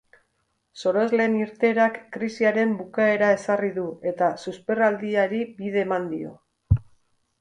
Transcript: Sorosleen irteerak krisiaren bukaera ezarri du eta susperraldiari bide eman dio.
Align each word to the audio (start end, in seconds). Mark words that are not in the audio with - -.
Sorosleen 0.83 1.35
irteerak 1.39 1.99
krisiaren 2.15 2.73
bukaera 2.79 3.29
ezarri 3.35 3.71
du 3.77 3.87
eta 4.13 4.31
susperraldiari 4.45 5.43
bide 5.61 5.85
eman 5.87 6.09
dio. 6.15 6.33